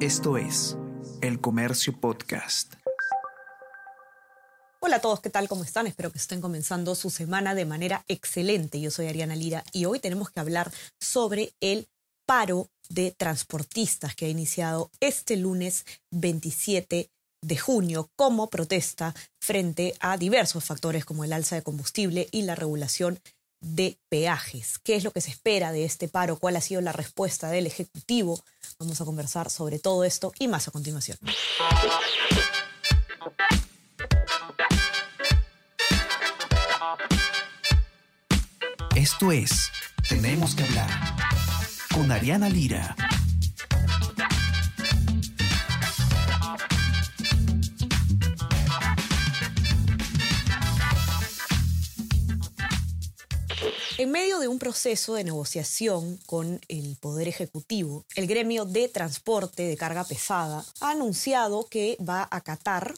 [0.00, 0.76] Esto es
[1.22, 2.74] El Comercio Podcast.
[4.78, 5.48] Hola a todos, ¿qué tal?
[5.48, 5.86] ¿Cómo están?
[5.86, 8.78] Espero que estén comenzando su semana de manera excelente.
[8.78, 10.70] Yo soy Ariana Lira y hoy tenemos que hablar
[11.00, 11.88] sobre el
[12.26, 17.10] paro de transportistas que ha iniciado este lunes 27
[17.40, 22.54] de junio como protesta frente a diversos factores como el alza de combustible y la
[22.54, 23.18] regulación
[23.60, 24.78] de peajes.
[24.78, 26.38] ¿Qué es lo que se espera de este paro?
[26.38, 28.42] ¿Cuál ha sido la respuesta del Ejecutivo?
[28.78, 31.18] Vamos a conversar sobre todo esto y más a continuación.
[38.94, 39.70] Esto es
[40.08, 40.88] Tenemos que hablar
[41.92, 42.96] con Ariana Lira.
[53.98, 59.62] En medio de un proceso de negociación con el Poder Ejecutivo, el gremio de transporte
[59.62, 62.92] de carga pesada ha anunciado que va a acatar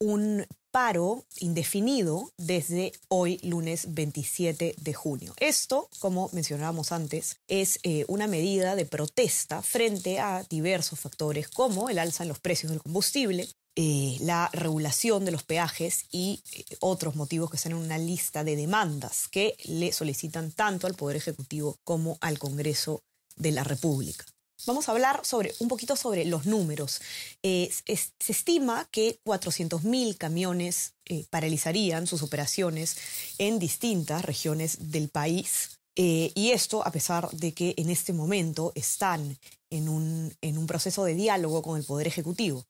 [0.00, 5.34] un paro indefinido desde hoy, lunes 27 de junio.
[5.38, 11.90] Esto, como mencionábamos antes, es eh, una medida de protesta frente a diversos factores como
[11.90, 16.64] el alza en los precios del combustible, eh, la regulación de los peajes y eh,
[16.80, 21.16] otros motivos que están en una lista de demandas que le solicitan tanto al Poder
[21.16, 23.04] Ejecutivo como al Congreso
[23.36, 24.24] de la República.
[24.66, 27.00] Vamos a hablar sobre, un poquito sobre los números.
[27.44, 30.94] Eh, se estima que 400.000 camiones
[31.30, 32.96] paralizarían sus operaciones
[33.38, 35.78] en distintas regiones del país.
[35.96, 39.38] y esto a pesar de que en este momento están
[39.70, 42.66] en un, en un proceso de diálogo con el Poder Ejecutivo.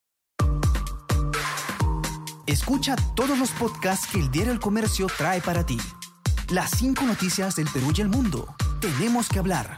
[2.51, 5.77] Escucha todos los podcasts que el Diario El Comercio trae para ti.
[6.49, 8.53] Las cinco noticias del Perú y el mundo.
[8.81, 9.73] Tenemos que hablar.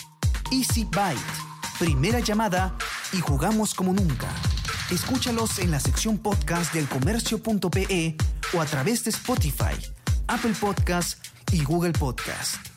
[0.51, 1.19] Easy Byte.
[1.77, 2.75] Primera llamada
[3.11, 4.27] y jugamos como nunca.
[4.89, 8.17] Escúchalos en la sección podcast del comercio.pe
[8.53, 9.77] o a través de Spotify,
[10.25, 12.72] Apple Podcast y Google Podcast.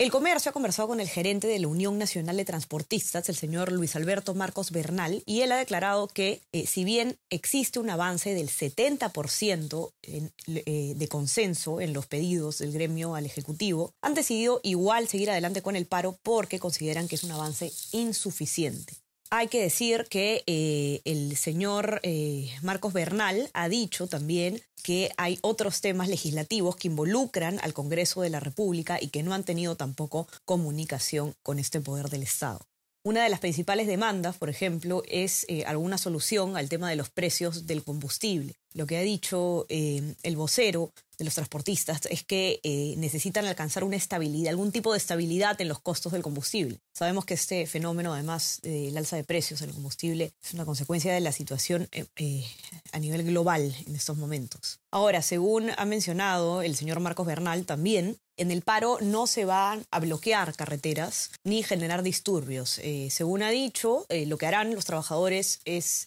[0.00, 3.70] El comercio ha conversado con el gerente de la Unión Nacional de Transportistas, el señor
[3.70, 8.32] Luis Alberto Marcos Bernal, y él ha declarado que eh, si bien existe un avance
[8.32, 15.06] del 70% eh, de consenso en los pedidos del gremio al Ejecutivo, han decidido igual
[15.06, 18.99] seguir adelante con el paro porque consideran que es un avance insuficiente.
[19.32, 25.38] Hay que decir que eh, el señor eh, Marcos Bernal ha dicho también que hay
[25.40, 29.76] otros temas legislativos que involucran al Congreso de la República y que no han tenido
[29.76, 32.66] tampoco comunicación con este poder del Estado.
[33.04, 37.08] Una de las principales demandas, por ejemplo, es eh, alguna solución al tema de los
[37.08, 38.56] precios del combustible.
[38.72, 43.96] Lo que ha dicho el vocero de los transportistas es que eh, necesitan alcanzar una
[43.96, 46.80] estabilidad, algún tipo de estabilidad en los costos del combustible.
[46.94, 51.20] Sabemos que este fenómeno, además del alza de precios del combustible, es una consecuencia de
[51.20, 52.44] la situación eh, eh,
[52.92, 54.80] a nivel global en estos momentos.
[54.90, 59.84] Ahora, según ha mencionado el señor Marcos Bernal también, en el paro no se van
[59.90, 62.80] a bloquear carreteras ni generar disturbios.
[63.10, 66.06] según ha dicho, lo que harán los trabajadores es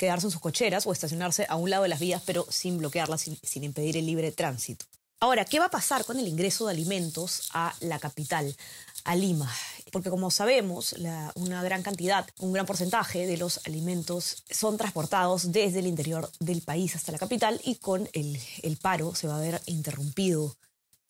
[0.00, 3.20] quedarse en sus cocheras o estacionarse a un lado de las vías, pero sin bloquearlas,
[3.20, 4.86] sin, impedir el libre tránsito.
[5.20, 8.56] Ahora, ¿qué va a pasar con el ingreso de alimentos a la capital,
[9.04, 9.54] a Lima?
[9.92, 10.94] Porque como sabemos,
[11.34, 16.62] una gran cantidad, un gran porcentaje de los alimentos son transportados desde el interior del
[16.62, 20.56] país hasta la capital y con el, paro se va a ver interrumpido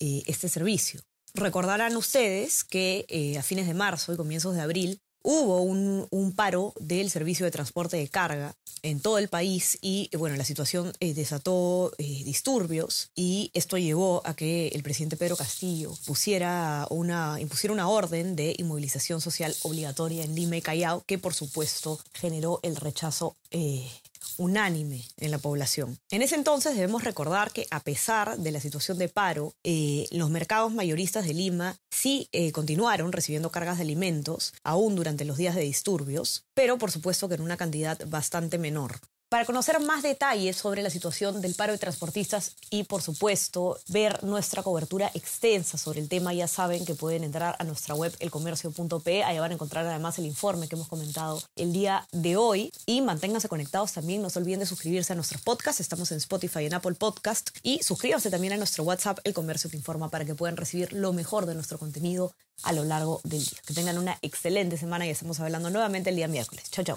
[0.00, 1.00] eh, este servicio.
[1.32, 6.00] Recordarán ustedes que eh, a fines de marzo y comienzos de abril hubo un,
[6.36, 10.92] paro del servicio de transporte de carga en todo el país y bueno, la situación
[11.00, 17.38] eh, desató eh, disturbios y esto llevó a que el presidente Pedro Castillo pusiera una,
[17.40, 22.60] impusiera una orden de inmovilización social obligatoria en Lima y Callao que por supuesto generó
[22.62, 23.86] el rechazo eh,
[24.40, 25.98] unánime en la población.
[26.10, 30.30] En ese entonces debemos recordar que a pesar de la situación de paro, eh, los
[30.30, 35.54] mercados mayoristas de Lima sí eh, continuaron recibiendo cargas de alimentos, aún durante los días
[35.54, 39.00] de disturbios, pero por supuesto que en una cantidad bastante menor.
[39.30, 44.24] Para conocer más detalles sobre la situación del paro de transportistas y, por supuesto, ver
[44.24, 49.22] nuestra cobertura extensa sobre el tema, ya saben que pueden entrar a nuestra web elcomercio.pe.
[49.22, 52.72] Ahí van a encontrar además el informe que hemos comentado el día de hoy.
[52.86, 54.20] Y manténganse conectados también.
[54.20, 55.80] No se olviden de suscribirse a nuestros podcasts.
[55.80, 57.50] Estamos en Spotify y en Apple Podcast.
[57.62, 61.12] Y suscríbanse también a nuestro WhatsApp, El Comercio Te Informa, para que puedan recibir lo
[61.12, 62.34] mejor de nuestro contenido
[62.64, 63.60] a lo largo del día.
[63.64, 66.68] Que tengan una excelente semana y estamos hablando nuevamente el día miércoles.
[66.72, 66.96] Chao, chao.